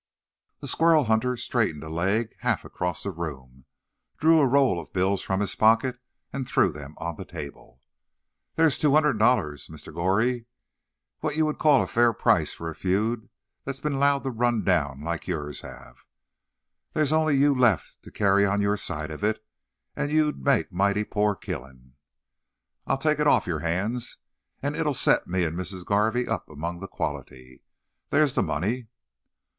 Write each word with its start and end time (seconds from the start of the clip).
'"The 0.61 0.67
squirrel 0.67 1.03
hunter 1.03 1.37
straightened 1.37 1.83
a 1.83 1.89
leg 1.89 2.29
half 2.39 2.65
across 2.65 3.03
the 3.03 3.11
room, 3.11 3.65
drew 4.17 4.39
a 4.39 4.47
roll 4.47 4.79
of 4.79 4.91
bills 4.91 5.21
from 5.21 5.41
his 5.41 5.53
pocket, 5.53 5.99
and 6.33 6.47
threw 6.47 6.71
them 6.71 6.95
on 6.97 7.17
the 7.17 7.23
table. 7.23 7.83
"Thar's 8.55 8.79
two 8.79 8.93
hundred 8.93 9.19
dollars, 9.19 9.67
Mr. 9.67 9.93
Goree; 9.93 10.47
what 11.19 11.35
you 11.37 11.45
would 11.45 11.59
call 11.59 11.83
a 11.83 11.85
fa'r 11.85 12.13
price 12.13 12.51
for 12.51 12.67
a 12.67 12.73
feud 12.73 13.29
that's 13.63 13.79
been 13.79 13.99
'lowed 13.99 14.23
to 14.23 14.31
run 14.31 14.63
down 14.63 15.03
like 15.03 15.27
yourn 15.27 15.53
hev. 15.61 16.03
Thar's 16.95 17.11
only 17.11 17.37
you 17.37 17.53
left 17.53 18.01
to 18.01 18.09
cyar' 18.11 18.47
on 18.51 18.59
yo' 18.59 18.75
side 18.77 19.11
of 19.11 19.23
it, 19.23 19.45
and 19.95 20.11
you'd 20.11 20.43
make 20.43 20.73
mighty 20.73 21.03
po' 21.03 21.35
killin'. 21.35 21.93
I'll 22.87 22.97
take 22.97 23.19
it 23.19 23.27
off 23.27 23.45
yo' 23.45 23.59
hands, 23.59 24.17
and 24.63 24.75
it'll 24.75 24.95
set 24.95 25.27
me 25.27 25.43
and 25.43 25.55
Missis 25.55 25.83
Garvey 25.83 26.27
up 26.27 26.49
among 26.49 26.79
the 26.79 26.87
quality. 26.87 27.61
Thar's 28.09 28.33
the 28.33 28.41
money." 28.41 28.87